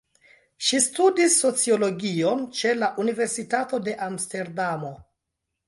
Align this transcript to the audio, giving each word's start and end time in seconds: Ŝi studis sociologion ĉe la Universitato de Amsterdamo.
Ŝi 0.67 0.79
studis 0.85 1.35
sociologion 1.43 2.43
ĉe 2.61 2.73
la 2.79 2.91
Universitato 3.05 3.83
de 3.91 3.97
Amsterdamo. 4.09 4.95